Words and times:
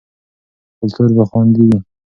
کلتور 0.79 1.09
به 1.15 1.23
خوندي 1.29 1.61
وي. 1.69 1.77